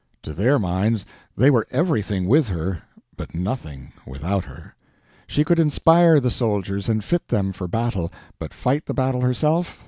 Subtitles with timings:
[0.23, 1.05] To their minds
[1.37, 2.81] they were everything with her,
[3.15, 4.73] but nothing without her.
[5.27, 9.79] She could inspire the soldiers and fit them for battle—but fight the battle herself?